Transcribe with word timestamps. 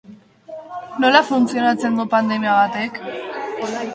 Nola 1.03 1.21
funtzionatzen 1.27 2.01
du 2.01 2.07
pandemia 2.15 2.57
batek? 2.61 2.99